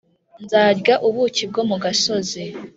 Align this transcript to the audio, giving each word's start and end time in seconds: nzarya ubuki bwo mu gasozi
nzarya 0.43 0.95
ubuki 1.07 1.43
bwo 1.49 1.61
mu 1.69 1.75
gasozi 1.83 2.43